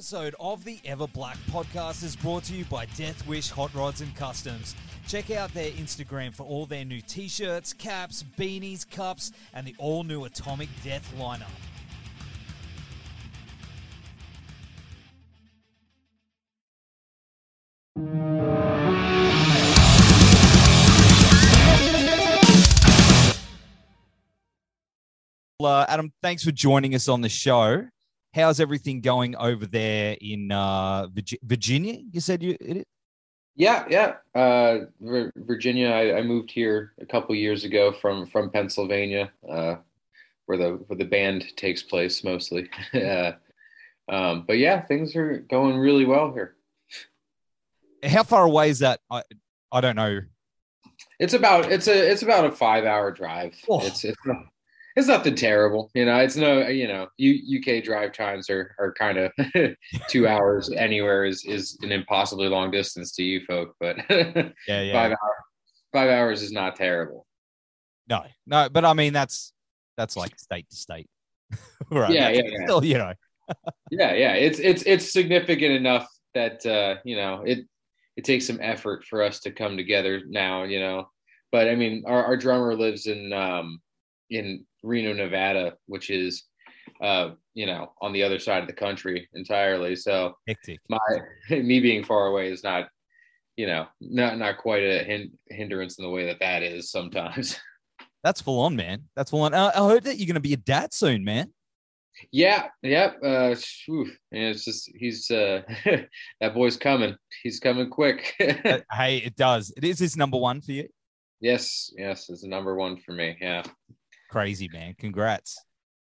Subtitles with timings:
[0.00, 4.00] Episode of the Ever Black podcast is brought to you by Death Wish Hot Rods
[4.00, 4.74] and Customs.
[5.06, 9.74] Check out their Instagram for all their new t shirts, caps, beanies, cups, and the
[9.76, 11.44] all new Atomic Death lineup.
[25.62, 27.86] Uh, Adam, thanks for joining us on the show.
[28.32, 31.08] How's everything going over there in uh,
[31.42, 31.98] Virginia?
[32.12, 32.86] You said you it,
[33.56, 34.40] Yeah, yeah.
[34.40, 34.86] Uh,
[35.36, 35.88] Virginia.
[35.88, 39.76] I, I moved here a couple years ago from from Pennsylvania, uh,
[40.46, 42.70] where the where the band takes place mostly.
[42.94, 43.32] uh,
[44.08, 46.54] um, but yeah, things are going really well here.
[48.04, 49.00] how far away is that?
[49.10, 49.22] I
[49.72, 50.20] I don't know.
[51.18, 53.56] It's about it's a it's about a five hour drive.
[53.68, 53.84] Oh.
[53.84, 54.18] It's it's
[55.00, 56.16] it's nothing terrible, you know.
[56.18, 59.32] It's no you know U, UK drive times are are kind of
[60.08, 64.92] two hours anywhere is is an impossibly long distance to you folk, but Yeah, yeah.
[64.92, 65.42] five hours
[65.92, 67.26] five hours is not terrible.
[68.08, 69.52] No, no, but I mean that's
[69.96, 71.08] that's like state to state,
[71.90, 72.12] right?
[72.12, 72.66] Yeah, That's yeah, yeah.
[72.66, 73.12] Still, you know,
[73.90, 77.66] yeah yeah it's it's it's significant enough that uh you know it
[78.16, 81.08] it takes some effort for us to come together now you know
[81.50, 83.80] but i mean our, our drummer lives in um
[84.30, 86.44] in reno nevada which is
[87.02, 90.78] uh you know on the other side of the country entirely so hectic.
[90.88, 90.98] my
[91.50, 92.88] me being far away is not
[93.56, 97.58] you know not not quite a hin- hindrance in the way that that is sometimes
[98.22, 99.04] That's full on, man.
[99.16, 99.54] That's full on.
[99.54, 101.54] Uh, I heard that you're going to be a dad soon, man.
[102.30, 103.16] Yeah, yep.
[103.24, 105.62] Uh, phew, and it's just he's uh,
[106.42, 107.16] that boy's coming.
[107.42, 108.34] He's coming quick.
[108.38, 109.72] Uh, hey, it does.
[109.74, 110.88] It is his number one for you.
[111.40, 113.38] yes, yes, it's the number one for me.
[113.40, 113.62] Yeah,
[114.30, 114.94] Crazy, man.
[114.98, 115.58] Congrats.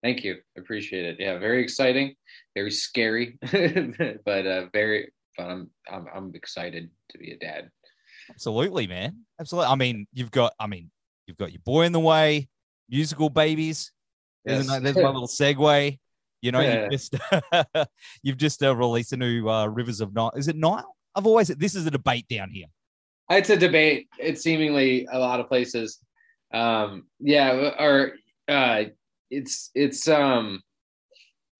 [0.03, 0.37] thank you.
[0.57, 1.17] Appreciate it.
[1.19, 2.15] Yeah, very exciting,
[2.55, 3.39] very scary,
[4.25, 5.51] but uh, very fun.
[5.51, 7.71] I'm, I'm I'm excited to be a dad.
[8.31, 9.25] Absolutely, man.
[9.41, 9.71] Absolutely.
[9.71, 10.53] I mean, you've got.
[10.61, 10.91] I mean,
[11.27, 12.49] you've got your boy in the way.
[12.89, 13.91] Musical babies.
[14.45, 14.77] There's, Yes.
[14.77, 15.99] a- there's my little segue.
[16.43, 16.83] You know, Yeah.
[16.83, 17.15] you've just
[18.23, 20.33] you've just uh, released a new uh, Rivers of Nile.
[20.37, 20.95] Is it Nile?
[21.15, 22.67] I've always this is a debate down here.
[23.31, 24.09] It's a debate.
[24.19, 25.99] It's seemingly a lot of places.
[26.53, 28.13] Um, yeah, or
[28.49, 28.85] uh,
[29.31, 30.63] it's it's um,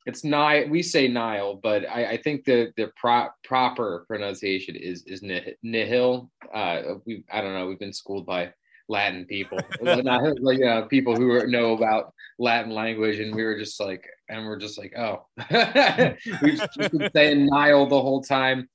[0.07, 0.69] it's Nile.
[0.69, 5.55] We say Nile, but I, I think the the pro- proper pronunciation is is Nih-
[5.63, 6.31] Nihil.
[6.53, 7.67] Uh, we I don't know.
[7.67, 8.53] We've been schooled by
[8.89, 13.59] Latin people, not like uh, people who are- know about Latin language, and we were
[13.59, 15.27] just like, and we're just like, oh,
[16.43, 18.69] we've just been saying Nile the whole time.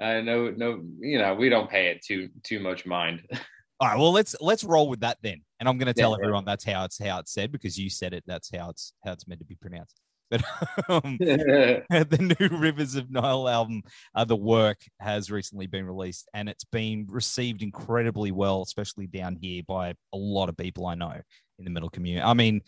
[0.00, 3.22] Uh, no, no, you know, we don't pay it too too much mind.
[3.82, 6.18] All right, well let's let's roll with that then, and I'm going to tell Yeah,
[6.18, 6.24] yeah.
[6.26, 8.22] everyone that's how it's how it's said because you said it.
[8.28, 10.00] That's how it's how it's meant to be pronounced.
[10.30, 10.44] But
[10.88, 13.82] um, the new Rivers of Nile album,
[14.14, 19.34] uh, the work has recently been released, and it's been received incredibly well, especially down
[19.34, 21.20] here by a lot of people I know
[21.58, 22.22] in the metal community.
[22.22, 22.62] I mean,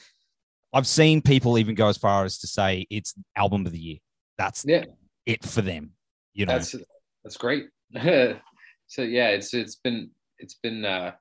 [0.73, 3.99] I've seen people even go as far as to say it's album of the year.
[4.37, 4.87] That's yeah,
[5.27, 5.93] it for them.
[6.33, 6.75] You know, that's
[7.23, 7.67] that's great.
[7.95, 10.11] so yeah, it's it's been
[10.45, 11.13] it's been uh,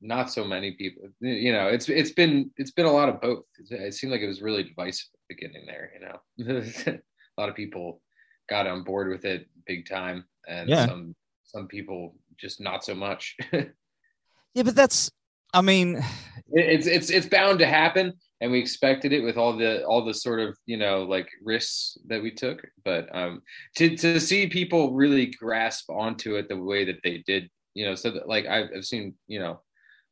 [0.00, 1.08] not so many people.
[1.20, 3.44] You know, it's it's been it's been a lot of both.
[3.70, 5.92] It seemed like it was really divisive at the beginning there.
[5.94, 6.62] You know,
[7.38, 8.00] a lot of people
[8.48, 10.86] got on board with it big time, and Yeah.
[10.86, 13.36] some some people just not so much.
[13.52, 15.10] yeah, but that's.
[15.54, 16.02] I mean,
[16.50, 20.12] it's it's it's bound to happen and we expected it with all the all the
[20.12, 23.40] sort of you know like risks that we took but um
[23.76, 27.94] to to see people really grasp onto it the way that they did you know
[27.94, 29.60] so that like i've, I've seen you know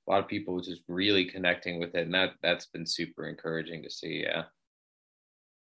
[0.09, 3.83] a lot of people just really connecting with it and that that's been super encouraging
[3.83, 4.45] to see yeah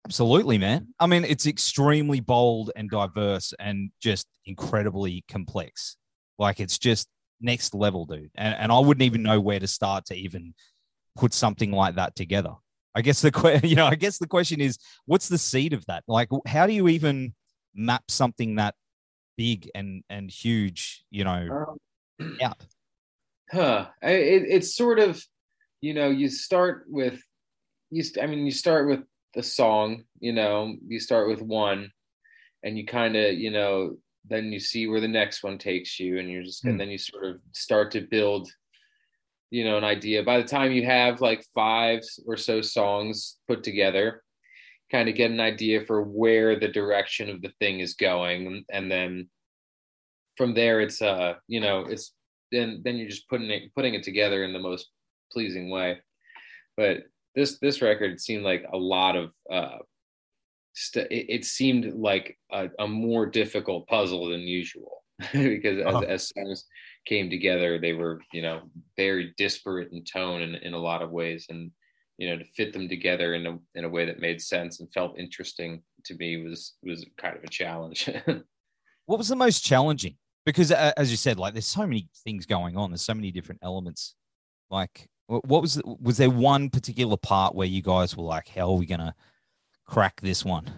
[0.08, 0.88] Absolutely, man.
[0.98, 5.98] I mean, it's extremely bold and diverse and just incredibly complex.
[6.38, 7.08] Like it's just
[7.42, 8.30] next level, dude.
[8.34, 10.54] And and I wouldn't even know where to start to even
[11.14, 12.54] put something like that together.
[12.94, 15.84] I guess the que- you know, I guess the question is, what's the seed of
[15.86, 16.04] that?
[16.08, 17.34] Like, how do you even
[17.74, 18.76] map something that
[19.36, 21.04] big and and huge?
[21.10, 21.76] You know, um,
[22.42, 22.56] Out.
[23.50, 25.22] huh it, it's sort of
[25.80, 27.22] you know you start with
[27.90, 29.00] you st- i mean you start with
[29.34, 31.90] the song you know you start with one
[32.62, 33.96] and you kind of you know
[34.28, 36.78] then you see where the next one takes you and you're just and Hmm.
[36.78, 38.50] then you sort of start to build
[39.50, 43.62] you know an idea by the time you have like five or so songs put
[43.62, 44.22] together
[44.90, 48.90] kind of get an idea for where the direction of the thing is going and
[48.90, 49.28] then
[50.38, 52.14] from there it's uh you know it's
[52.52, 54.88] then then you're just putting it putting it together in the most
[55.32, 55.98] pleasing way
[56.76, 56.98] but
[57.34, 59.78] this this record seemed like a lot of uh
[60.74, 65.02] st- it, it seemed like a, a more difficult puzzle than usual
[65.32, 66.00] because as, Oh.
[66.02, 66.64] as songs
[67.04, 68.62] came together they were you know
[68.96, 71.70] very disparate in tone in, in a lot of ways and
[72.16, 74.92] you know to fit them together in a in a way that made sense and
[74.92, 78.08] felt interesting to me was was kind of a challenge
[79.06, 80.16] What was the most challenging?
[80.48, 82.90] Because uh, as you said, like there's so many things going on.
[82.90, 84.14] There's so many different elements.
[84.70, 88.76] Like, what was was there one particular part where you guys were like, "How are
[88.76, 89.14] we gonna
[89.86, 90.70] crack this one?"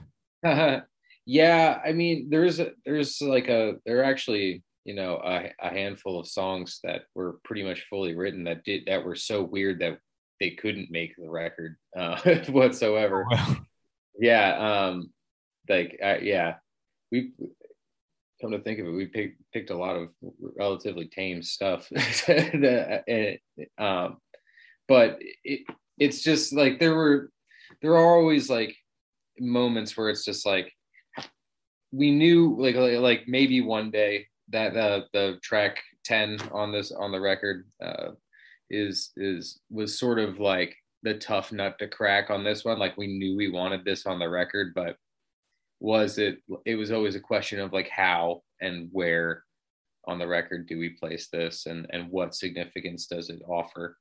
[1.27, 5.69] yeah i mean there's a, there's like a there are actually you know a, a
[5.69, 9.81] handful of songs that were pretty much fully written that did that were so weird
[9.81, 9.99] that
[10.41, 12.19] they couldn't make the record uh,
[12.49, 13.59] whatsoever Well,
[14.19, 15.13] yeah um
[15.69, 16.55] like uh, yeah
[17.13, 17.33] we
[18.41, 20.09] come to think of it we picked picked a lot of
[20.57, 21.91] relatively tame stuff
[23.79, 24.17] um
[24.89, 25.61] but it,
[25.99, 27.31] it's just like there were
[27.83, 28.75] there are always like
[29.39, 30.73] moments where it's just like
[31.93, 37.13] we knew like like, maybe one day that uh, the track 10 on this on
[37.13, 38.11] the record uh,
[38.69, 42.79] is is was sort of like the tough nut to crack on this one.
[42.79, 44.97] Like we knew we wanted this on the record but
[45.81, 49.45] was it it was always a question of like how and where
[50.07, 53.97] on the record do we place this and and what significance does it offer?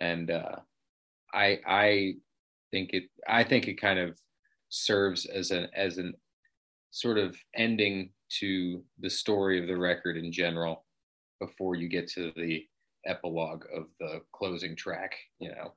[0.00, 0.56] And uh
[1.32, 2.14] i i
[2.70, 4.18] think it i think it kind of
[4.68, 6.12] serves as an as an
[6.90, 10.84] sort of ending to the story of the record in general
[11.40, 12.64] before you get to the
[13.06, 15.72] epilogue of the closing track you know?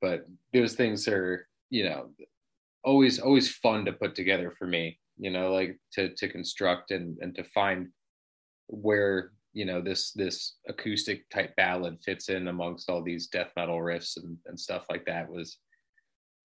[0.00, 2.10] But those things are you know
[2.84, 7.16] always always fun to put together for me you know like to to construct and
[7.20, 7.88] and to find
[8.68, 13.78] where you know this this acoustic type ballad fits in amongst all these death metal
[13.78, 15.58] riffs and, and stuff like that was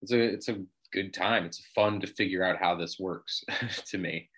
[0.02, 3.42] it's a it's a good time it's fun to figure out how this works
[3.86, 4.28] to me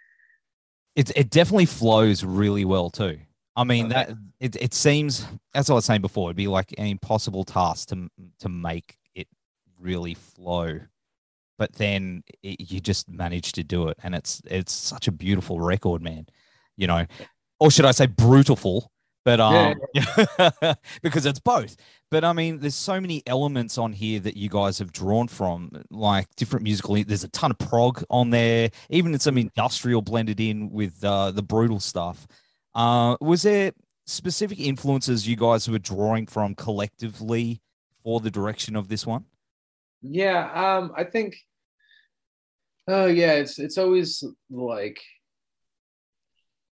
[0.96, 3.18] it it definitely flows really well too.
[3.54, 3.94] I mean Okay.
[3.94, 4.10] that
[4.40, 8.08] it it seems as I was saying before, it'd be like an impossible task to
[8.40, 9.28] to make it
[9.78, 10.80] really flow,
[11.58, 15.60] but then it, you just manage to do it, and it's it's such a beautiful
[15.60, 16.26] record, man.
[16.76, 17.06] You know,
[17.60, 18.90] or should I say brutal?
[19.24, 19.74] But um,
[21.02, 21.76] because it's both.
[22.12, 25.72] But I mean, there's so many elements on here that you guys have drawn from,
[25.90, 26.94] like different musical.
[27.02, 31.42] There's a ton of prog on there, even some industrial blended in with uh, the
[31.42, 32.28] brutal stuff.
[32.72, 33.72] Uh, was there
[34.04, 37.60] specific influences you guys were drawing from collectively
[38.04, 39.24] for the direction of this one?
[40.10, 41.36] Yeah, um, I think.
[42.88, 45.00] Oh yeah, it's it's always like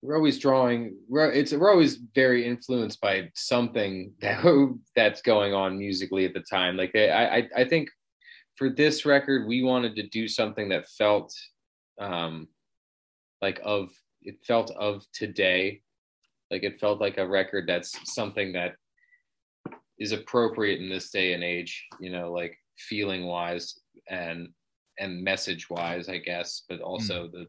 [0.02, 0.96] we're always drawing.
[1.08, 6.40] We're it's we're always very influenced by something that that's going on musically at the
[6.40, 6.76] time.
[6.76, 7.88] Like I I I think
[8.56, 11.32] for this record we wanted to do something that felt
[11.99, 12.49] um
[13.40, 13.90] like of
[14.22, 15.81] it felt of today.
[16.51, 18.74] Like it felt like a record that's something that
[19.98, 21.86] is appropriate in this day and age.
[22.01, 24.48] You know, like feeling wise and
[24.98, 27.46] and message wise i guess but also the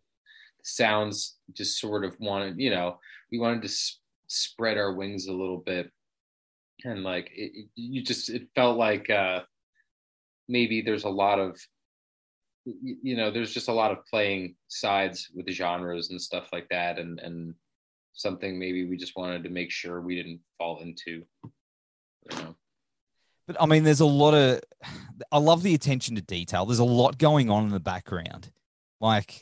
[0.64, 2.98] sounds just sort of wanted you know
[3.32, 5.92] we wanted to s- spread our wings a little bit.
[6.86, 9.42] And like it, it- you just it felt like uh
[10.48, 11.60] maybe there's a lot of
[12.66, 16.68] you know there's just a lot of playing sides with the genres and stuff like
[16.70, 17.54] that and and
[18.14, 22.56] something maybe we just wanted to make sure we didn't fall into you know
[23.48, 24.62] But I mean, there's a lot of.
[25.32, 26.66] I love the attention to detail.
[26.66, 28.52] There's a lot going on in the background,
[29.02, 29.42] like,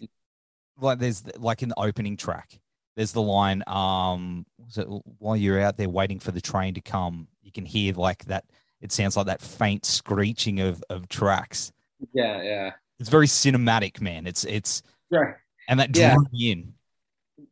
[0.79, 2.59] like there's like in the opening track.
[2.95, 4.85] There's the line, um, it,
[5.19, 8.43] while you're out there waiting for the train to come, you can hear like that.
[8.81, 11.71] It sounds like that faint screeching of of tracks.
[12.13, 14.25] yeah yeah It's very cinematic, man.
[14.27, 14.81] It's it's
[15.11, 15.35] right
[15.69, 16.15] and that Yeah.
[16.33, 16.73] in.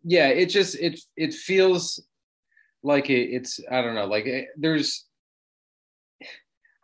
[0.03, 1.99] yeah it just it it feels
[2.83, 5.05] like it, it's i don't know like it, there's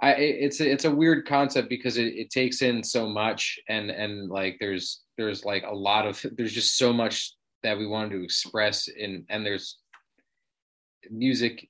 [0.01, 3.89] i it's a, it's a weird concept because it, it takes in so much and
[3.89, 7.33] and like there's there's like a lot of there's just so much
[7.63, 9.79] that we wanted to express in and there's
[11.09, 11.67] music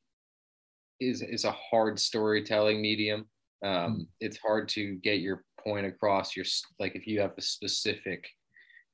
[1.00, 3.26] is is a hard storytelling medium
[3.64, 6.46] um it's hard to get your point across your
[6.80, 8.26] like if you have a specific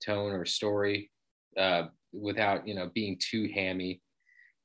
[0.03, 1.09] tone or story
[1.57, 1.83] uh,
[2.13, 4.01] without you know being too hammy.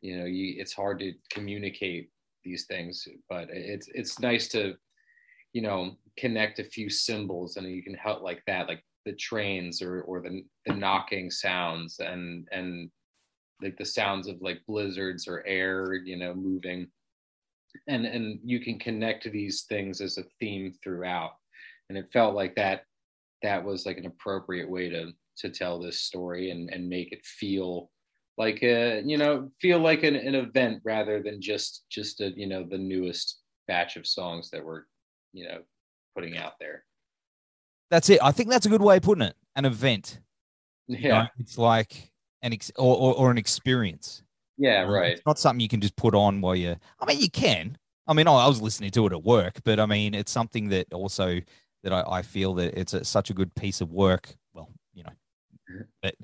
[0.02, 2.10] You know, you, it's hard to communicate
[2.46, 4.74] these things, but it's it's nice to
[5.52, 9.82] you know connect a few symbols and you can help like that, like the trains
[9.82, 12.90] or or the the knocking sounds and and
[13.62, 16.88] like the sounds of like blizzards or air, you know, moving.
[17.88, 21.32] And and you can connect these things as a theme throughout.
[21.88, 22.82] And it felt like that
[23.42, 27.24] that was like an appropriate way to to tell this story and and make it
[27.24, 27.90] feel
[28.38, 32.46] like a you know feel like an, an event rather than just just a you
[32.46, 34.82] know the newest batch of songs that we're
[35.32, 35.58] you know
[36.14, 36.84] putting out there.
[37.90, 38.18] That's it.
[38.22, 39.36] I think that's a good way of putting it.
[39.54, 40.20] An event.
[40.88, 40.98] Yeah.
[40.98, 42.10] you know, it's like
[42.42, 44.22] an ex- or, or, or an experience.
[44.58, 45.12] Yeah right.
[45.12, 47.76] it's not something you can just put on while you're i mean you can.
[48.06, 50.68] I mean I, I was listening to it at work but i mean it's something
[50.70, 51.40] that also
[51.82, 54.34] that i, I feel that it's a, such a good piece of work.
[54.54, 55.82] Well you know mm-hmm.
[56.02, 56.14] but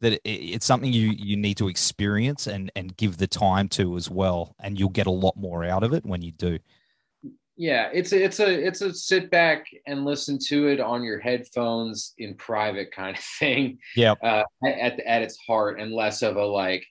[0.00, 3.96] that it, it's something you you need to experience and and give the time to
[3.96, 6.58] as well and you'll get a lot more out of it when you do.
[7.56, 11.18] Yeah it's a it's a it's a sit back and listen to it on your
[11.18, 16.36] headphones in private kind of thing yeah uh, at at its heart and less of
[16.36, 16.86] a like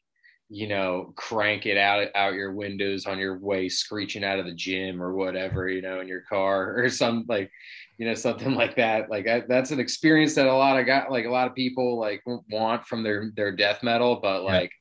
[0.49, 4.53] you know crank it out out your windows on your way screeching out of the
[4.53, 7.51] gym or whatever you know in your car or some like
[7.97, 11.11] you know something like that like I, that's an experience that a lot of got
[11.11, 14.51] like a lot of people like want from their their death metal but Yeah.
[14.51, 14.71] like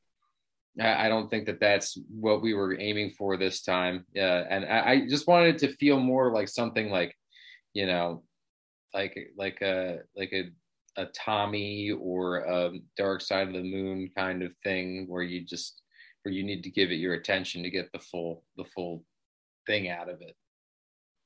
[0.79, 4.65] I, I don't think that that's what we were aiming for this time yeah and
[4.65, 7.15] I, I just wanted it to feel more like something like
[7.73, 8.23] you know
[8.93, 10.49] like like a like a
[10.99, 15.81] a Tommy or a Dark Side of the Moon kind of thing where you just
[16.23, 19.03] where you need to give it your attention to get the full the full
[19.67, 20.35] thing out of it.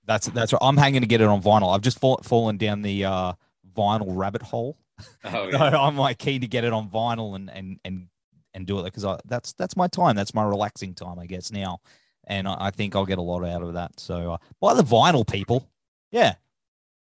[0.05, 0.62] That's that's right.
[0.62, 1.74] I'm hanging to get it on vinyl.
[1.74, 3.34] I've just fall, fallen down the uh
[3.75, 4.77] vinyl rabbit hole.
[5.24, 8.08] Oh So i'm like keen to get it on vinyl and and and
[8.53, 10.15] and do it because that's that's my time.
[10.15, 11.79] That's my relaxing time i guess now.
[12.25, 14.00] And i, I think i'll get a lot out of that.
[14.00, 15.67] So uh, buy the vinyl people.
[16.12, 16.36] Yeah.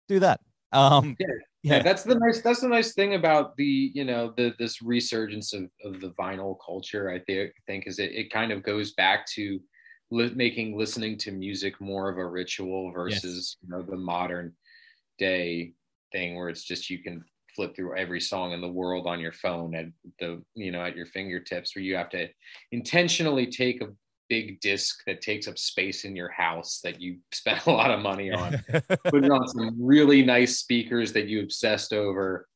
[0.08, 0.40] Do that.
[0.72, 1.28] Um Yeah.
[1.64, 1.84] yeah, yeah.
[1.84, 5.70] that's the nice that's the nice thing about the you know the this resurgence of,
[5.84, 9.60] of the vinyl culture i think think is it, it kind of goes back to
[10.12, 14.54] li- making listening to music more of a ritual versus you know the modern
[15.18, 15.74] day
[16.12, 17.24] thing where it's just you can
[17.56, 19.86] flip through every song in the world on your phone at
[20.20, 22.28] the you know at your fingertips where you have to
[22.72, 23.90] intentionally take a
[24.30, 28.00] big disc that takes up space in your house that you spent a lot of
[28.00, 28.62] money on
[29.06, 32.48] put on some really nice speakers that you obsessed over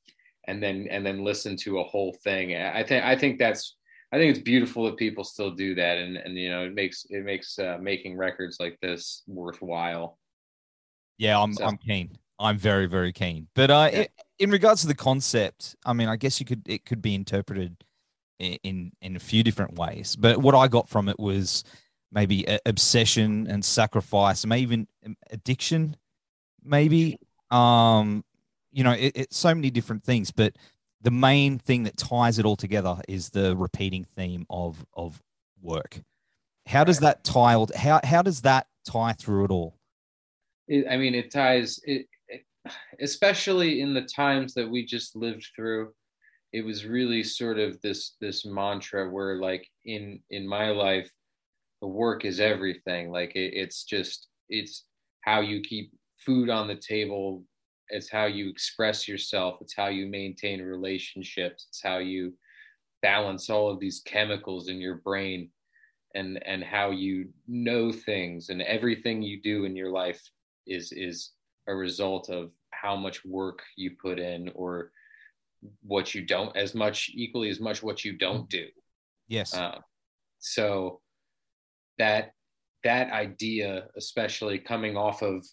[0.47, 2.55] and then and then listen to a whole thing.
[2.55, 3.75] I think i think that's
[4.15, 7.05] i think it's beautiful that people still do that and and you know it makes
[7.09, 10.17] it makes uh, making records like this worthwhile
[11.17, 12.07] Yeah, I'm So- I'm keen.
[12.39, 13.47] I'm very very keen.
[13.55, 13.99] But uh, Yeah.
[14.01, 14.07] i-
[14.39, 17.71] in regards to the concept, I mean, I guess you could it could be interpreted
[18.39, 20.15] in in a few different ways.
[20.17, 21.63] But what I got from it was
[22.11, 25.95] maybe obsession and sacrifice, maybe even um, addiction,
[26.63, 27.17] maybe.
[27.51, 28.25] Um,
[28.73, 30.31] you know, it, it's so many different things.
[30.31, 30.51] But
[31.01, 35.21] the main thing that ties it all together is the repeating theme of of
[35.61, 36.01] work.
[36.67, 37.63] How does that tie?
[37.75, 39.75] How how does that tie through it all?
[40.89, 42.43] i mean it ties it, it
[42.99, 45.93] especially in the times that we just lived through
[46.53, 51.09] it was really sort of this this mantra where like in in my life
[51.81, 54.85] the work is everything like it, it's just it's
[55.21, 57.43] how you keep food on the table
[57.89, 62.33] it's how you express yourself it's how you maintain relationships it's how you
[63.01, 65.49] balance all of these chemicals in your brain
[66.15, 70.21] and and how you know things and everything you do in your life
[70.65, 71.31] is is
[71.67, 74.91] a result of how much work you put in or
[75.81, 78.65] what you don't as much equally as much what you don't do
[79.27, 79.55] Yes.
[79.55, 79.79] uh,
[80.39, 81.01] so
[81.97, 82.31] that
[82.83, 85.43] that idea especially coming off of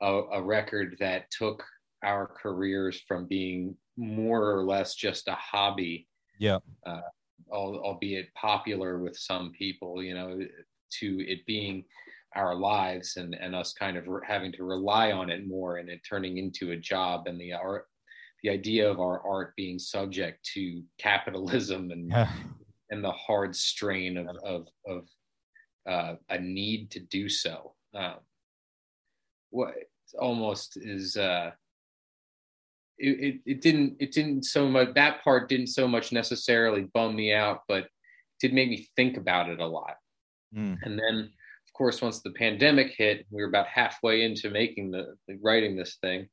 [0.00, 1.64] a, a record that took
[2.04, 6.06] our careers from being more or less just a hobby
[6.38, 6.58] yeah.
[6.86, 7.02] al-
[7.52, 10.38] albeit popular with some people, you know,
[11.00, 11.84] to it being
[12.36, 15.88] our lives and, and us kind of re- having to rely on it more and
[15.88, 17.86] it turning into a job and the art,
[18.42, 22.12] the idea of our art being subject to capitalism and,
[22.90, 25.08] and the hard strain of, of, of
[25.88, 27.74] uh, a need to do so.
[27.94, 28.16] Um,
[29.50, 29.74] what
[30.18, 31.50] almost is, uh,
[32.98, 37.14] it, it, it didn't it didn't so much that part didn't so much necessarily bum
[37.14, 37.86] me out but
[38.40, 39.96] did make me think about it a lot
[40.56, 40.78] Mm.
[40.82, 45.14] and then of course once the pandemic hit we were about halfway into making the,
[45.28, 46.26] the writing this thing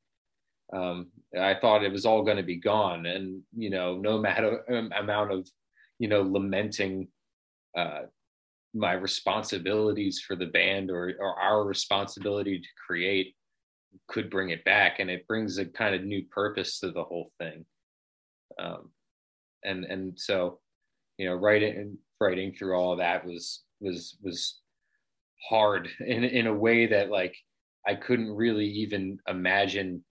[0.72, 1.08] um,
[1.38, 4.92] I thought it was all going to be gone, and you know, no matter um,
[4.96, 5.48] amount of
[5.98, 7.08] you know lamenting
[7.76, 8.02] uh,
[8.76, 13.34] my responsibilities for the band or or our responsibility to create
[14.08, 17.32] could bring it back, and it brings a kind of new purpose to the whole
[17.38, 17.64] thing.
[18.58, 18.90] Um,
[19.64, 20.60] and and so,
[21.18, 24.60] you know, writing writing through all of that was was was
[25.48, 27.36] hard in in a way that like
[27.86, 30.04] I couldn't really even imagine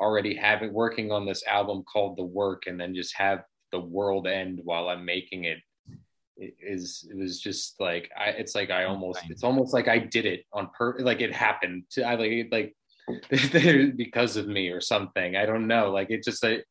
[0.00, 4.26] already having working on this album called The Work and then just have the world
[4.26, 5.58] end while I'm making it
[6.36, 9.98] it is it was just like I it's like I almost it's almost like I
[9.98, 12.76] did it on per like it happened to I like like
[13.96, 16.64] because of me or something I don't know like it just like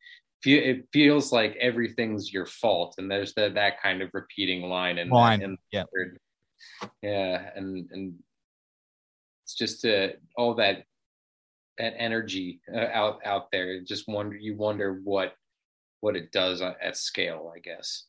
[0.44, 5.10] it feels like everything's your fault and there's that that kind of repeating line and
[5.10, 5.84] line yeah.
[7.02, 8.14] yeah and and
[9.44, 10.84] it's just uh, all that
[11.78, 15.34] that energy uh, out out there just wonder you wonder what
[16.02, 18.06] what it does at scale i guess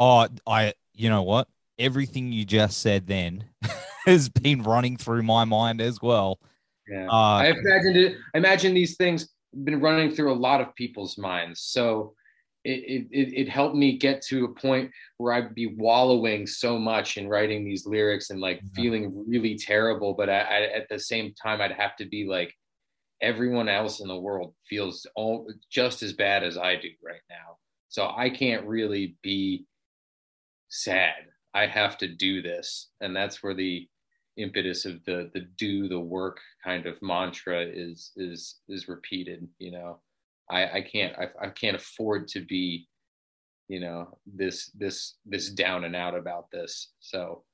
[0.00, 1.46] oh i you know what
[1.78, 3.44] everything you just said then
[4.06, 6.40] has been running through my mind as well
[6.88, 9.28] yeah uh, i imagined it i imagine these things
[9.64, 12.14] been running through a lot of people's minds so
[12.64, 17.16] it, it, it helped me get to a point where I'd be wallowing so much
[17.16, 20.12] in writing these lyrics and like feeling really terrible.
[20.12, 22.54] But I, I, at the same time, I'd have to be like,
[23.22, 27.56] everyone else in the world feels all just as bad as I do right now.
[27.88, 29.66] So I can't really be
[30.70, 31.26] sad.
[31.52, 32.88] I have to do this.
[33.00, 33.86] And that's where the
[34.36, 39.72] impetus of the the do the work kind of mantra is is is repeated, you
[39.72, 40.00] know.
[40.48, 42.88] I, I can't I, I can't afford to be,
[43.68, 46.92] you know, this this this down and out about this.
[47.00, 47.44] So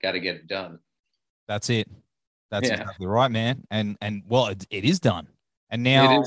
[0.00, 0.78] got to get it done.
[1.48, 1.88] That's it.
[2.50, 2.80] That's yeah.
[2.80, 3.66] exactly right, man.
[3.70, 5.26] And and well, it, it is done.
[5.70, 6.22] And now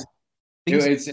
[0.66, 1.10] things- it's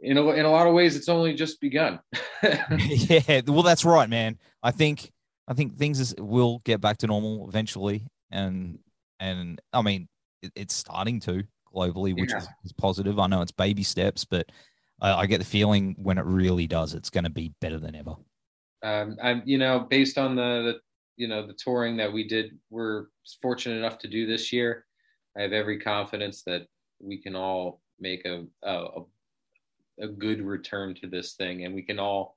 [0.00, 2.00] in a, in a lot of ways it's only just begun.
[2.42, 4.38] yeah, well, that's right, man.
[4.62, 5.10] I think
[5.46, 8.78] I think things is, will get back to normal eventually, and
[9.20, 10.08] and I mean
[10.42, 11.44] it, it's starting to
[11.74, 12.38] globally, which yeah.
[12.38, 13.18] is, is, positive.
[13.18, 14.50] I know it's baby steps, but
[15.00, 17.94] I, I get the feeling when it really does, it's going to be better than
[17.94, 18.14] ever.
[18.82, 20.80] Um, I'm, you know, based on the, the,
[21.16, 23.06] you know, the touring that we did, we're
[23.42, 24.86] fortunate enough to do this year.
[25.36, 26.66] I have every confidence that
[27.00, 29.04] we can all make a, a, a
[30.06, 32.36] good return to this thing, and we can all,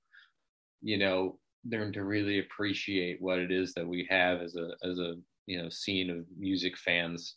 [0.82, 1.38] you know,
[1.69, 5.62] learn to really appreciate what it is that we have as a as a you
[5.62, 7.36] know scene of music fans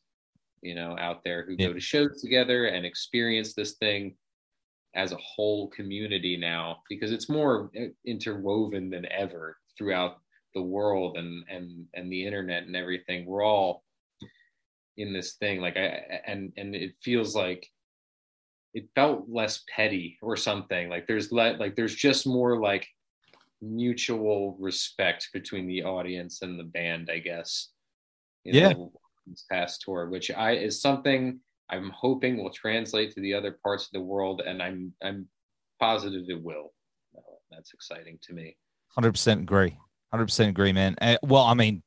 [0.65, 1.69] you know, out there who yeah.
[1.69, 4.17] go to shows together and experience this thing
[4.95, 7.71] as a whole community now because it's more
[8.07, 10.19] interwoven than ever throughout
[10.55, 13.27] the world and and and the internet and everything.
[13.27, 13.85] We're all
[14.97, 15.61] in this thing.
[15.61, 17.69] Like i and and it feels like
[18.75, 22.87] it felt less petty or something like there's le- like there's just more like
[23.63, 27.69] mutual respect between the audience and the band i guess
[28.45, 28.93] yeah know,
[29.27, 33.87] this past tour, which I is something I'm hoping will translate to the other parts
[33.87, 35.29] of the world, and I'm I'm
[35.81, 36.73] positive it will.
[37.51, 38.57] That's exciting to me.
[38.89, 39.77] Hundred percent agree.
[40.13, 40.95] Hundred percent agree, man.
[40.99, 41.83] And, well, I mean,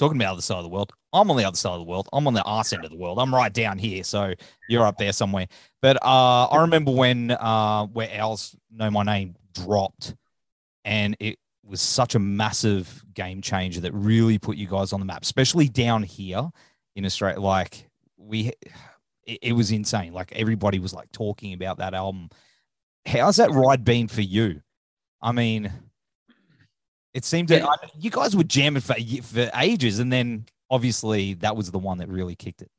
[0.00, 1.84] talking about the other side of the world, I'm on the other side of the
[1.84, 2.08] world.
[2.12, 3.18] I'm on the arse end of the world.
[3.18, 4.32] I'm right down here, so
[4.68, 5.46] you're up there somewhere.
[5.82, 10.14] But uh, I remember when uh, where Owls Know My Name dropped,
[10.84, 15.06] and it was such a massive game changer that really put you guys on the
[15.06, 16.50] map, especially down here
[16.96, 17.40] in Australia.
[17.40, 18.52] Like we,
[19.26, 20.12] it, it, was insane.
[20.12, 22.30] Like everybody was like talking about that album.
[23.06, 24.62] How's that ride been for you?
[25.22, 25.70] I mean,
[27.14, 31.56] it seemed that I, you guys were jamming for for ages, and then obviously that
[31.56, 32.70] was the one that really kicked it.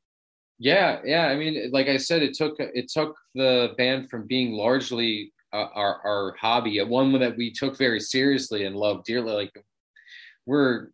[0.58, 1.26] Yeah, yeah.
[1.26, 5.66] I mean, like I said, it took it took the band from being largely uh,
[5.74, 9.32] our our hobby, one that we took very seriously and loved dearly.
[9.32, 9.64] Like
[10.46, 10.88] we're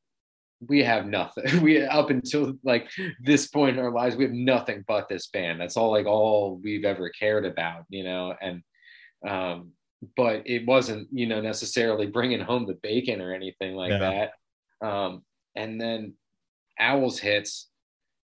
[0.66, 1.44] we have nothing.
[1.62, 2.88] We up until like
[3.22, 5.60] this point in our lives, we have nothing but this band.
[5.60, 8.34] That's all like all we've ever cared about, you know.
[8.40, 8.62] And
[9.26, 9.72] um,
[10.16, 14.28] but it wasn't, you know, necessarily bringing home the bacon or anything like yeah.
[14.80, 14.86] that.
[14.86, 15.22] Um,
[15.56, 16.14] and then
[16.78, 17.68] Owls hits,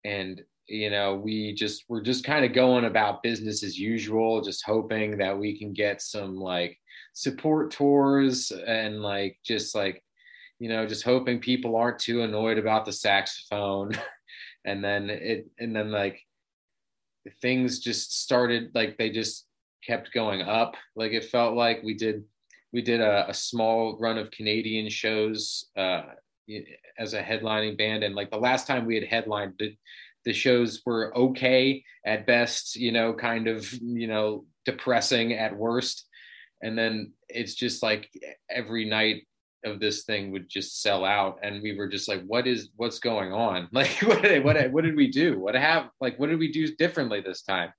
[0.04, 4.64] and you know, we just we're just kind of going about business as usual, just
[4.64, 6.78] hoping that we can get some like
[7.12, 10.02] support tours and like just like
[10.58, 13.92] you know, just hoping people aren't too annoyed about the saxophone.
[14.64, 16.20] and then it, and then like
[17.42, 19.46] things just started, like they just
[19.86, 20.74] kept going up.
[20.94, 22.24] Like it felt like we did,
[22.72, 26.02] we did a, a small run of Canadian shows uh,
[26.98, 28.02] as a headlining band.
[28.02, 29.76] And like the last time we had headlined, the,
[30.24, 36.04] the shows were okay at best, you know, kind of, you know, depressing at worst.
[36.62, 38.10] And then it's just like
[38.50, 39.22] every night
[39.64, 42.98] of this thing would just sell out and we were just like what is what's
[42.98, 46.50] going on like what what what did we do what have like what did we
[46.52, 47.72] do differently this time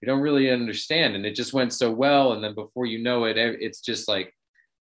[0.00, 1.16] we don't really understand.
[1.16, 2.32] And it just went so well.
[2.32, 4.34] And then before you know it it's just like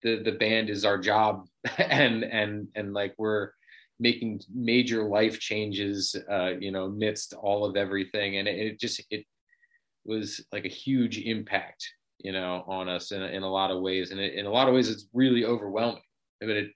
[0.02, 1.47] the the band is our job.
[1.78, 3.52] And and and like we're
[3.99, 8.38] making major life changes uh you know amidst all of everything.
[8.38, 9.26] And it, it just it
[10.06, 11.88] was like a huge impact
[12.19, 14.12] you know on us in, in a lot of ways.
[14.12, 16.02] And it, in a lot of ways it's really overwhelming.
[16.39, 16.71] But it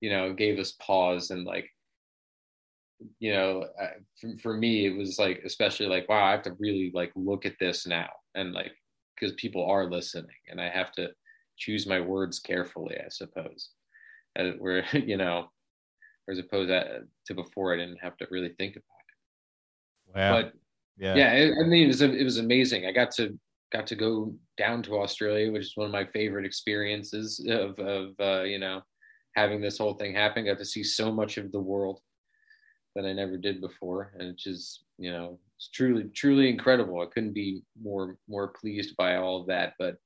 [0.00, 1.70] you know gave us pause and like
[3.18, 3.86] you know uh,
[4.20, 7.46] for, for me it was like especially like wow i have to really like look
[7.46, 8.72] at this now and like
[9.14, 11.08] because people are listening and i have to
[11.56, 13.70] choose my words carefully i suppose.
[14.36, 15.48] As where you know
[16.30, 20.18] as opposed uh, to before i didn't have to really think about it.
[20.18, 20.42] Wow.
[20.42, 20.52] but
[20.98, 21.14] yeah.
[21.14, 22.86] yeah it, i mean it was, it was amazing.
[22.86, 23.38] I got to
[23.72, 28.14] got to go down to australia which is one of my favorite experiences of of
[28.18, 28.82] uh, you know
[29.38, 30.44] having this whole thing happen.
[30.44, 32.00] Got to see so much of the world
[32.98, 37.00] that I never did before, and it's just you know it's truly truly incredible.
[37.00, 39.98] I couldn't be more more pleased by all of that, but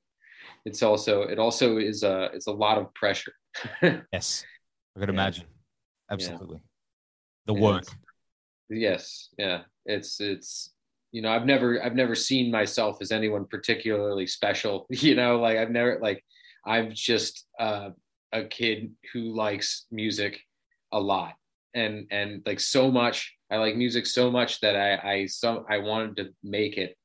[0.66, 3.33] it's also it also is a it's a lot of pressure.
[4.12, 4.44] yes,
[4.94, 5.14] I could yeah.
[5.14, 5.46] imagine.
[6.11, 7.46] Absolutely, yeah.
[7.46, 7.85] the work.
[8.68, 10.74] yes, yeah, it's it's
[11.12, 14.87] you know I've never I've never seen myself as anyone particularly special.
[14.90, 16.22] You know, like I've never like
[16.66, 17.90] I'm just uh,
[18.35, 20.40] a kid who likes music
[20.92, 21.33] a lot
[21.74, 25.78] and and like so much i like music so much that i i so i
[25.78, 26.96] wanted to make it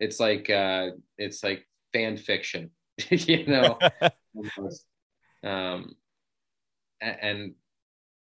[0.00, 2.70] it's like uh it's like fan fiction
[3.10, 3.78] you know
[5.44, 5.94] um
[7.00, 7.54] and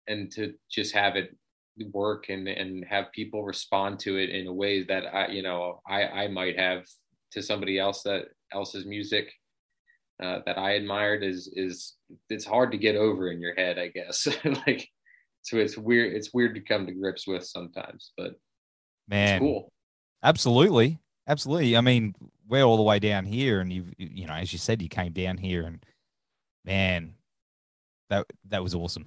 [0.07, 1.35] and to just have it
[1.91, 5.81] work and and have people respond to it in a way that i you know
[5.87, 6.85] i i might have
[7.31, 9.31] to somebody else that else's music
[10.21, 11.95] uh, that I admired is is
[12.29, 14.27] it's hard to get over in your head, I guess.
[14.65, 14.89] like
[15.45, 18.35] so it's weird it's weird to come to grips with sometimes, but
[19.07, 19.71] man cool.
[20.25, 20.99] Absolutely.
[21.27, 21.77] Absolutely.
[21.77, 22.15] I mean,
[22.47, 25.13] we're all the way down here and you've, you know, as you said, you came
[25.13, 25.85] down here and
[26.65, 27.13] man,
[28.09, 29.05] that that was awesome.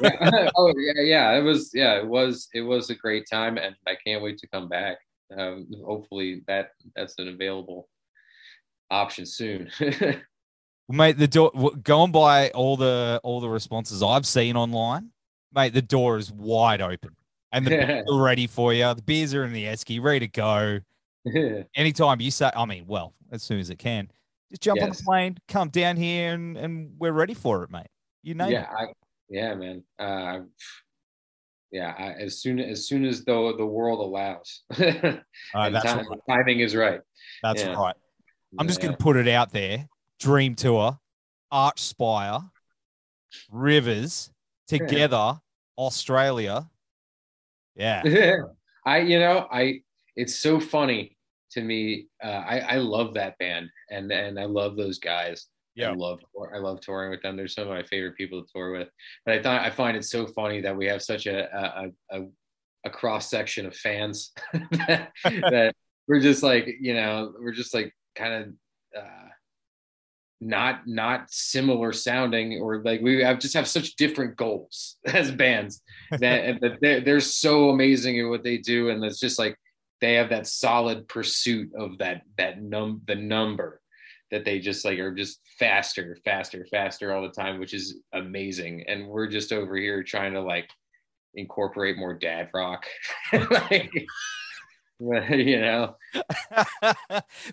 [0.00, 0.50] yeah.
[0.56, 1.32] Oh yeah, yeah.
[1.32, 4.48] It was yeah, it was it was a great time and I can't wait to
[4.48, 4.98] come back.
[5.36, 7.88] Um, hopefully that that's an available
[8.90, 9.70] option soon.
[10.88, 11.16] mate.
[11.16, 11.52] The door
[11.82, 15.10] going by all the all the responses I've seen online,
[15.54, 15.72] mate.
[15.72, 17.16] The door is wide open,
[17.52, 18.92] and the beers are ready for you.
[18.94, 20.80] The beers are in the esky, ready to go.
[21.74, 24.10] Anytime you say, I mean, well, as soon as it can,
[24.50, 24.84] just jump yes.
[24.84, 27.88] on the plane, come down here, and and we're ready for it, mate.
[28.22, 28.86] You know, yeah, I,
[29.28, 29.82] yeah, man.
[29.98, 30.40] Uh,
[31.70, 36.20] yeah, I, as soon as soon as the the world allows, uh, that's time, right.
[36.28, 37.00] timing is right.
[37.42, 37.74] That's yeah.
[37.74, 37.94] right.
[38.58, 39.88] I'm just going to put it out there.
[40.18, 40.98] Dream Tour,
[41.52, 42.50] Archspire,
[43.50, 44.30] Rivers,
[44.78, 45.34] together, yeah.
[45.78, 46.68] Australia.
[47.76, 48.02] Yeah.
[48.86, 49.82] I, you know, I,
[50.16, 51.16] it's so funny
[51.52, 52.06] to me.
[52.22, 55.46] Uh, I, I love that band and, and I love those guys.
[55.74, 55.90] Yeah.
[55.90, 56.20] I love,
[56.54, 57.36] I love touring with them.
[57.36, 58.88] They're some of my favorite people to tour with.
[59.24, 62.22] But I thought, I find it so funny that we have such a, a, a,
[62.84, 64.32] a cross section of fans
[64.72, 65.74] that, that
[66.08, 69.28] we're just like, you know, we're just like kind of uh,
[70.40, 75.82] not not similar sounding or like we have just have such different goals as bands
[76.10, 78.88] that, that they're, they're so amazing at what they do.
[78.88, 79.56] And it's just like
[80.00, 83.80] they have that solid pursuit of that that num the number
[84.30, 88.84] that they just like are just faster faster faster all the time which is amazing.
[88.88, 90.70] And we're just over here trying to like
[91.34, 92.86] incorporate more dad rock.
[95.00, 95.96] Like you know?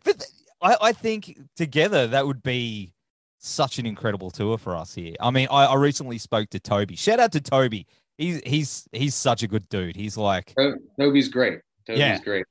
[0.04, 0.26] But
[0.62, 2.93] I, I think together that would be
[3.39, 5.15] such an incredible tour for us here.
[5.20, 6.96] I mean, I, I recently spoke to Toby.
[6.96, 7.86] Shout out to Toby.
[8.17, 9.96] He's he's he's such a good dude.
[9.96, 10.56] He's like
[11.00, 11.60] Toby's great.
[11.86, 12.20] Toby's yeah.
[12.20, 12.46] great.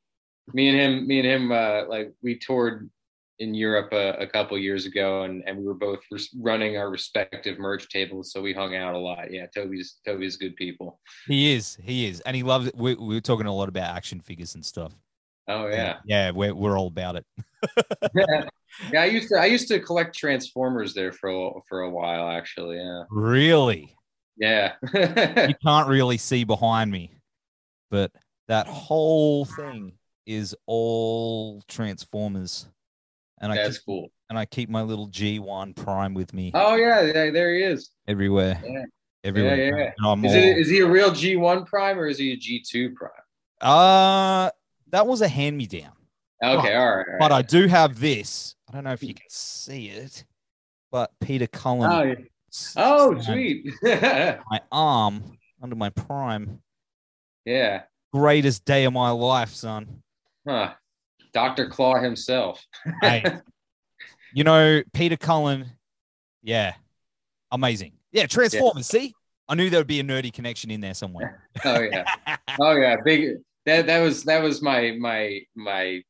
[0.55, 2.89] Me and him, me and him, uh, like we toured
[3.39, 6.89] in Europe a, a couple years ago, and, and we were both res- running our
[6.89, 9.31] respective merch tables, so we hung out a lot.
[9.33, 11.01] Yeah, Toby's Toby's good people.
[11.27, 12.77] He is, he is, and he loves it.
[12.77, 14.93] We, we were talking a lot about action figures and stuff.
[15.49, 17.27] Oh yeah, yeah, we're we're all about it.
[18.15, 18.49] yeah.
[18.93, 22.29] yeah, I used to I used to collect Transformers there for a, for a while
[22.29, 22.77] actually.
[22.77, 23.05] Yeah.
[23.11, 23.95] Really?
[24.37, 24.75] Yeah.
[24.93, 27.11] you can't really see behind me,
[27.91, 28.13] but
[28.49, 29.93] that whole thing
[30.27, 32.67] is all Transformers,
[33.41, 34.09] and I that's keep, cool.
[34.29, 36.51] And I keep my little G1 Prime with me.
[36.55, 37.91] Oh yeah, yeah there he is.
[38.07, 38.61] Everywhere.
[38.65, 38.85] Yeah.
[39.25, 39.57] Everywhere.
[39.57, 39.89] Yeah, yeah.
[39.89, 40.25] Is, all...
[40.25, 43.11] it, is he a real G1 Prime or is he a G2 Prime?
[43.61, 44.51] Uh,
[44.91, 45.93] that was a hand me down.
[46.43, 47.07] Okay, all right.
[47.11, 48.55] all But I do have this.
[48.69, 50.25] I don't know if you can see it,
[50.91, 51.91] but Peter Cullen.
[51.91, 52.15] Oh, yeah.
[52.77, 53.73] oh, sweet.
[53.83, 56.61] My arm under my prime.
[57.45, 57.83] yeah.
[58.13, 60.03] Greatest day of my life, son.
[60.47, 60.73] Huh.
[61.33, 61.69] Dr.
[61.69, 62.65] Claw himself.
[63.03, 63.23] Hey,
[64.33, 65.67] you know, Peter Cullen,
[66.43, 66.75] yeah,
[67.51, 67.93] amazing.
[68.13, 68.87] Yeah, Transformers.
[68.87, 69.13] See,
[69.49, 71.49] I knew there would be a nerdy connection in there somewhere.
[71.65, 72.05] Oh yeah.
[72.61, 72.97] Oh yeah.
[73.05, 76.03] Big that that was that was my my my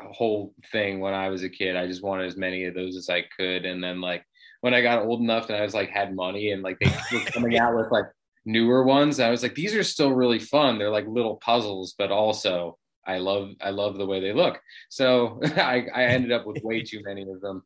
[0.00, 1.76] whole thing when I was a kid.
[1.76, 3.64] I just wanted as many of those as I could.
[3.64, 4.24] And then like
[4.60, 7.24] when I got old enough and I was like had money and like they were
[7.26, 8.06] coming out with like
[8.44, 10.78] newer ones, I was like, these are still really fun.
[10.78, 14.58] They're like little puzzles, but also I love I love the way they look.
[14.88, 17.62] So I, I ended up with way too many of them.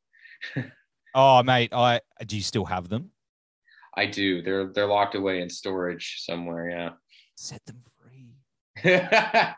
[1.15, 3.11] oh, mate, I do you still have them?
[3.97, 4.43] I do.
[4.43, 6.71] They're they're locked away in storage somewhere.
[6.71, 6.91] Yeah.
[7.37, 7.81] Set them.
[8.85, 9.55] yeah.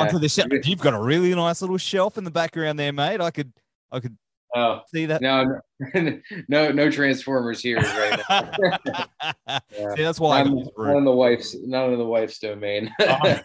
[0.00, 0.48] Onto the shelf.
[0.64, 3.20] You've got a really nice little shelf in the background there, mate.
[3.20, 3.52] I could,
[3.90, 4.16] I could
[4.56, 5.20] Oh see that.
[5.20, 5.58] no,
[5.94, 9.58] no, no, no Transformers here right now.
[9.96, 10.96] See, that's why I None, got this none room.
[10.98, 12.88] in the wife's, none in the wife's domain.
[13.00, 13.40] Oh,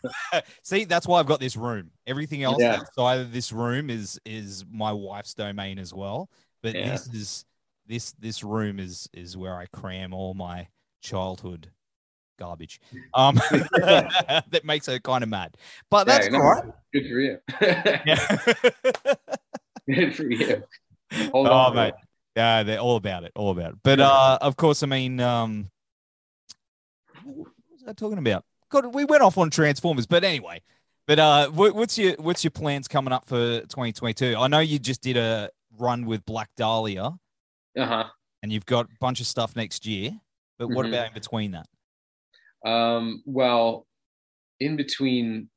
[0.64, 1.90] See, that's why I've got this room.
[2.06, 2.76] Everything else Yeah.
[2.76, 6.30] outside of this room is is my wife's domain as well.
[6.62, 6.92] But Yeah.
[6.92, 7.46] this is
[7.88, 10.68] this this room is is where I cram all my
[11.02, 11.72] childhood
[12.40, 12.80] garbage.
[13.14, 13.36] Um,
[13.74, 15.56] that makes her kind of mad.
[15.92, 16.64] But that's Yeah, no, all right.
[16.92, 17.38] Good for you.
[19.96, 20.64] Good for you.
[21.32, 21.94] Hold oh, on, mate.
[22.36, 23.32] Yeah, they're all about it.
[23.36, 23.80] All about it.
[23.84, 25.70] But uh, of course, I mean, um,
[27.24, 28.46] what was I talking about?
[28.70, 30.62] God, we went off on Transformers, but anyway.
[31.08, 34.36] But uh, what's your what's your plans coming up for 2022?
[34.38, 37.14] I know you just did a run with Black Dahlia,
[37.76, 38.04] Uh huh.
[38.44, 40.12] and you've got a bunch of stuff next year.
[40.60, 40.90] But what Mhm.
[40.90, 41.68] about in between that?
[42.66, 43.88] Um, well,
[44.60, 45.50] in between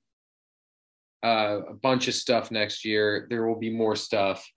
[1.25, 4.49] uh, a bunch of stuff next year, there will be more stuff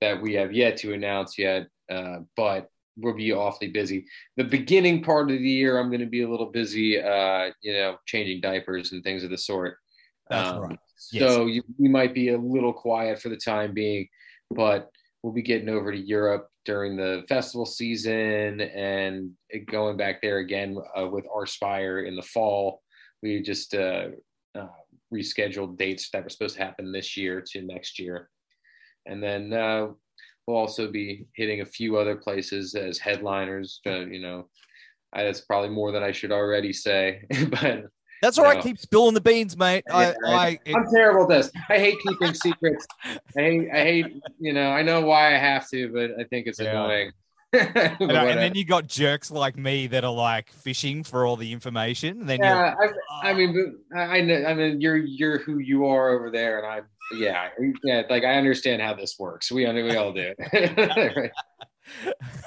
[0.00, 4.06] that we have yet to announce yet, uh, but we'll be awfully busy.
[4.36, 7.72] The beginning part of the year, I'm going to be a little busy, uh, you
[7.72, 9.78] know, changing diapers and things of the sort.
[10.28, 10.78] That's Um, right.
[11.12, 11.30] Yes.
[11.30, 14.08] So you, we might be a little quiet for the time being,
[14.50, 14.90] but
[15.24, 19.30] we'll be getting over to Europe during the festival season and
[19.70, 22.82] going back there again uh, with Archspire in the fall.
[23.22, 24.08] We just uh,
[24.54, 24.66] uh,
[25.12, 28.28] rescheduled dates that were supposed to happen this year to next year.
[29.06, 29.86] And then uh,
[30.46, 33.80] we'll also be hitting a few other places as headliners.
[33.86, 34.50] Uh, you know,
[35.14, 37.84] that's probably more than I should already say, but
[38.24, 38.56] That's all right.
[38.56, 38.62] no.
[38.62, 39.84] Keep spilling the beans, mate.
[39.92, 41.50] I, Yeah, I, it- I'm terrible at this.
[41.68, 42.86] I hate keeping secrets.
[43.04, 44.06] I hate, I hate,
[44.38, 46.70] you know, I know why I have to, but I think it's Yeah.
[46.70, 47.12] annoying.
[47.54, 51.04] I But know, and then uh, you got jerks like me that are like fishing
[51.04, 52.20] for all the information.
[52.22, 52.74] And then you're yeah,
[53.22, 56.58] I, I mean, I, I know, I mean, you're you're who you are over there,
[56.58, 56.80] and I,
[57.16, 57.50] yeah,
[57.84, 59.52] yeah, like I understand how this works.
[59.52, 60.32] We we all do.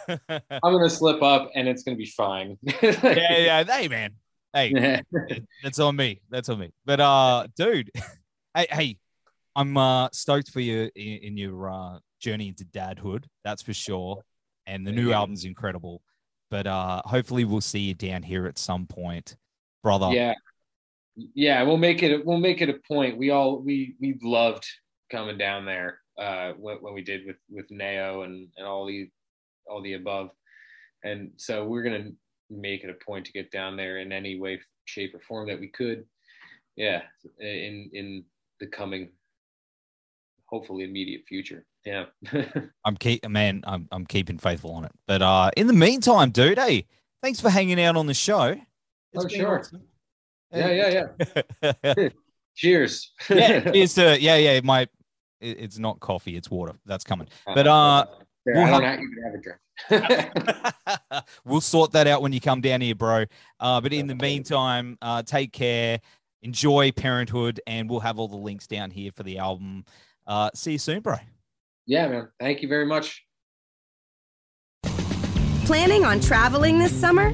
[0.09, 2.57] I'm gonna slip up, and it's gonna be fine.
[2.81, 3.63] yeah, yeah.
[3.63, 4.11] Hey, man.
[4.57, 5.01] Hey,
[5.63, 6.19] that's on me.
[6.31, 6.71] That's on me.
[6.83, 7.91] But uh, dude,
[8.55, 8.97] hey, hey,
[9.55, 13.25] I'm uh stoked for you in, in your uh journey into dadhood.
[13.43, 14.23] That's for sure.
[14.65, 15.13] And the new you.
[15.13, 16.01] album's incredible.
[16.49, 19.35] But uh, hopefully we'll see you down here at some point,
[19.83, 20.09] brother.
[20.11, 20.33] yeah
[21.33, 24.63] yeah we'll make it we'll make it a point we all we we loved
[25.11, 29.09] coming down there uh when, when we did with with neo and and all the
[29.67, 30.29] all the above
[31.03, 32.11] and so we're gonna
[32.49, 35.59] make it a point to get down there in any way shape or form that
[35.59, 36.05] we could
[36.75, 37.01] yeah
[37.39, 38.23] in in
[38.59, 39.09] the coming
[40.45, 42.05] hopefully immediate future yeah
[42.85, 44.91] I'm keep man, I'm I'm keeping faithful on it.
[45.07, 46.85] But uh, in the meantime, dude, hey,
[47.21, 48.55] thanks for hanging out on the show.
[49.13, 49.59] It's Oh, sure.
[49.59, 49.81] awesome.
[50.53, 51.07] yeah yeah
[51.95, 52.09] yeah
[52.55, 54.61] cheers yeah, here's to yeah, yeah.
[54.63, 54.81] My,
[55.41, 56.73] it- it's not coffee, it's water.
[56.85, 57.27] That's coming.
[57.45, 62.07] But, uh, There, we'll I don't have- have, even have a drink we'll sort that
[62.07, 63.25] out when you come down here, bro.
[63.59, 65.99] Uh, but in the meantime, uh, take care,
[66.41, 69.85] enjoy parenthood, and we'll have all the links down here for the album.
[70.25, 71.15] Uh, see you soon, bro.
[71.85, 73.23] yeah man thank you very much
[75.65, 77.33] Planning on traveling this summer?